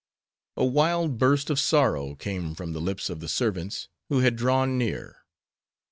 A 0.57 0.65
wild 0.65 1.19
burst 1.19 1.51
of 1.51 1.59
sorrow 1.59 2.15
came 2.15 2.55
from 2.55 2.73
the 2.73 2.81
lips 2.81 3.07
of 3.07 3.19
the 3.19 3.27
servants, 3.27 3.87
who 4.09 4.21
had 4.21 4.35
drawn 4.35 4.75
near. 4.75 5.17